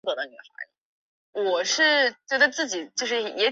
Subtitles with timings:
[0.01, 0.01] 该陨坑附近的月海表面
[0.43, 0.51] 上
[1.33, 1.79] 分布有一些
[2.11, 2.63] 低矮的皱
[3.37, 3.41] 岭。